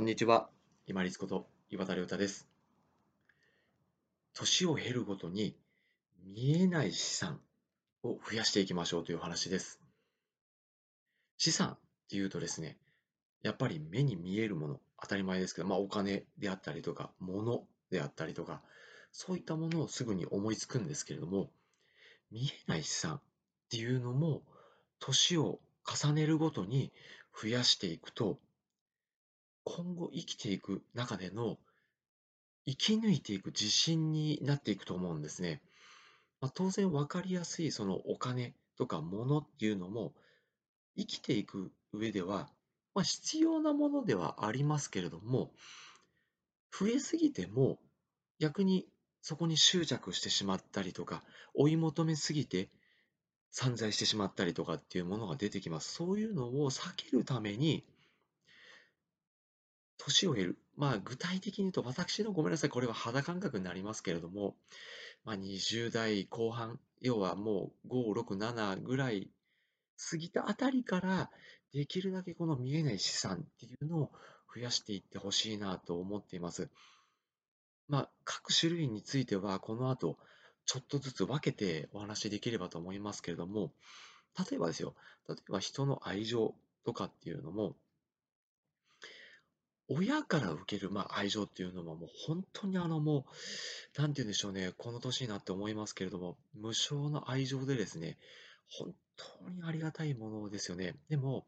[0.00, 0.48] こんにちは。
[0.86, 2.48] 今立こと岩田亮太です。
[4.32, 5.54] 年を経るごとに
[6.24, 7.38] 見えない資産
[8.02, 9.78] を増やしていきましょうという話です。
[11.36, 11.78] 資産っ
[12.08, 12.78] ていうとですね、
[13.42, 18.62] やっぱり目に見えるもの、当たり前ですけど、まあお金であったりとか、物であったりとか、
[19.12, 21.50] そういったものをすぐに思いつくんですけれども、
[22.30, 23.20] 見えない資産っ
[23.68, 24.44] ていうのも、
[24.98, 26.90] 年を重ねるごとに
[27.38, 28.38] 増やしていくと
[29.76, 31.56] 今後生きていく中での
[32.66, 35.62] 生き抜いていく自信になっていくと思うんですね。
[36.40, 40.12] まあ、当然分かりやすいそのお金とか物っていうのも
[40.96, 42.50] 生きていく上では、
[42.94, 45.52] まあ、必要なものではありますけれども
[46.76, 47.78] 増えすぎても
[48.40, 48.86] 逆に
[49.22, 51.22] そこに執着してしまったりとか
[51.54, 52.70] 追い求めすぎて
[53.50, 55.92] 散財してしまったりとかっていうものが出てきます。
[55.92, 57.84] そういうのを避けるために
[60.00, 60.58] 年を経る。
[60.76, 64.56] まあ、具体的に言うと、私のごめんなさい、これは肌感覚になりますけれども、
[65.24, 69.30] まあ、20代後半、要はもう5、6、7ぐらい
[70.10, 71.30] 過ぎたあたりから、
[71.72, 74.12] できるだけこの見えない資産っていうのを
[74.52, 76.68] 増やしていってほしいなと思っています。
[77.88, 80.18] まあ、各種類については、この後、
[80.64, 83.72] ちょっとずつ分けてお話しできればと思いますけれども、
[84.38, 84.94] 例えばですよ、
[85.28, 86.54] 例えば人の愛情
[86.84, 87.76] とかっていうのも、
[89.92, 93.26] 親から受ける、まあ、愛情っていうのはもう本当にあのも
[93.96, 98.16] う、なんて言うんでしょうね、この年になって思いますけれども、無償の愛情でですね、
[98.68, 98.94] 本
[99.42, 100.94] 当にありがたいものですよね。
[101.08, 101.44] でも、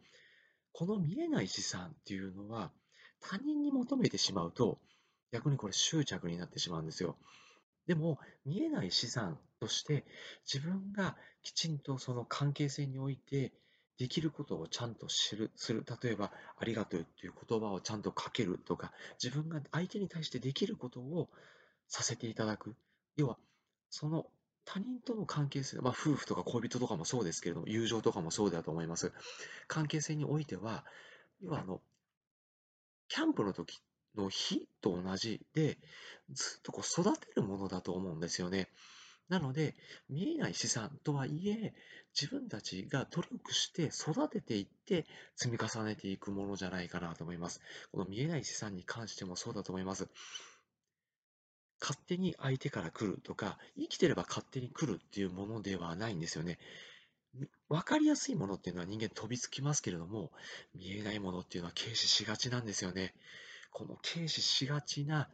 [0.73, 2.73] この見えない資産っていうのは、
[3.21, 4.81] 他人に求めてしまうと、
[5.31, 7.17] 逆にこれ執着になってしまうんですよ。
[7.87, 10.05] でも、見えない資産として、
[10.53, 13.53] 自分がきちんとその関係性において
[13.99, 15.85] できることをちゃんと知る、する。
[16.03, 21.29] 例えば、ありがとうっていう言葉をちゃんとかけるとか、自分が相手に対してできることを
[21.89, 22.75] させていただく。
[23.17, 23.39] 要は、
[23.91, 24.27] その
[24.65, 29.13] 他人との関係性、まあ、夫婦とか恋人とかもそうですけれども、友情とかもそうだと思います。
[29.67, 30.85] 関係性においては、
[31.43, 31.81] 要はあの、
[33.09, 33.83] キャンプの時
[34.17, 35.79] の火と同じで、
[36.31, 38.69] ずっとこう育てるものだと思うんですよね。
[39.33, 39.75] なので、
[40.11, 41.73] 見えない資産とはいえ、
[42.15, 45.07] 自分たちが努力して育てていって
[45.37, 47.63] 積み重ねていくものじゃないかなと思います。
[47.93, 50.11] この見えない資産に関してもそうだと思います。
[51.81, 56.59] 勝手に相手から来るとか、生きてれば勝手に来るっていうものではないんですよね。
[57.71, 60.31] 分かりやすいものっていうのは人間飛びつきますけれども、
[60.75, 63.15] 見えないものっていうのは軽視しがちなんですよね。
[63.71, 65.31] この軽視しがちな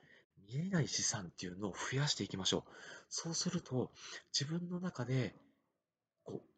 [0.48, 2.62] 見えない資産っていうのを増やしていきましょう。
[3.08, 3.90] そうすると、
[4.32, 5.34] 自分の中で、
[6.24, 6.48] こう、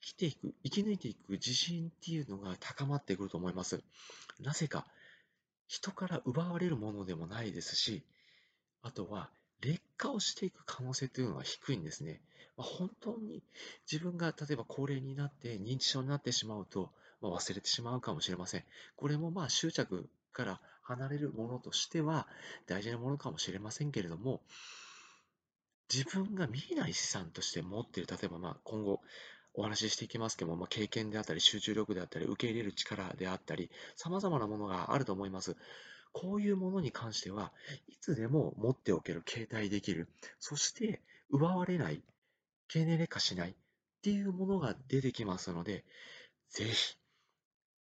[0.00, 3.82] 生きていく、生き抜いていく自信っていうのが高まってくると思います。
[4.40, 4.86] なぜか、
[5.66, 8.02] 人から奪われるものでもないですし、
[8.82, 9.30] あとは、
[9.60, 12.20] 劣化をしていく可能性というのは低いんですね。
[12.56, 13.42] まあ、本当に
[13.90, 16.90] 自分が例えば高齢になって認知症になってしまうと、
[17.20, 18.64] まあ、忘れてしまうかもしれません。
[18.96, 22.26] これもまあ執着から離れるものとしては
[22.66, 24.40] 大事なものかもしれませんけれども、
[25.92, 29.00] 自分が見えない資産として持っている、例えばまあ今後
[29.54, 35.56] お話ししていきますけども、まあ、経験であったり、集中力であったり、受け入れる力であったり、様々なものがあると思います。
[36.12, 37.52] こういうものに関しては、
[37.88, 42.02] いつでも持っておける、携帯できる、そして奪われない、
[42.68, 43.54] 経年劣化しないっ
[44.02, 45.84] ていうものが出てきますので、
[46.50, 46.96] ぜひ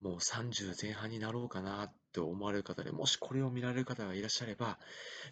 [0.00, 4.78] もう30前半になろうかなと思われる方で、もしこれを見られる方がいらっしゃれば、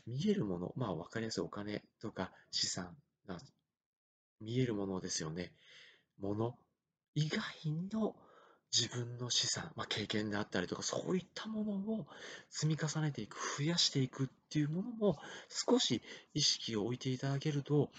[0.06, 2.96] 見えるもの、まあ分かりやすいお金とか資産
[3.26, 3.38] が
[4.40, 5.52] 見えるものですよね。
[6.20, 6.58] もの
[7.14, 7.40] 以外
[7.92, 8.14] の
[8.70, 12.06] 自分の資産、まあ、経験であったりとか、そういったものを
[12.50, 15.18] 積み重ねていく、増やしていくっていうものも
[15.48, 16.02] 少し
[16.34, 17.90] 意識を置いていただけると、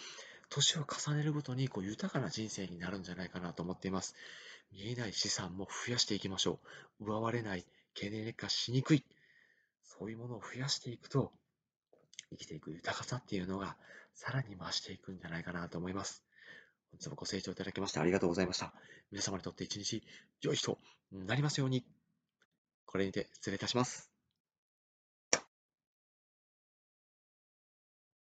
[0.50, 4.16] 年を重ねるごとにこう豊かな人生になるんじゃないかなと思っています。
[4.72, 6.60] 見えない資産も増やしていきましょ
[7.00, 7.06] う。
[7.06, 9.04] 奪われない、経年劣化しにくい。
[9.84, 11.32] そういうものを増やしていくと、
[12.32, 13.76] 生きていく豊かさっていうのが
[14.14, 16.24] さらに増していくんじゃないかなと思います。
[16.92, 18.74] 本日もご清聴いただきましてありがとうございました。
[19.12, 20.04] 皆様にとって一日
[20.42, 20.78] 良い日と
[21.12, 21.86] なりますように。
[22.86, 24.19] これにて失礼いたします。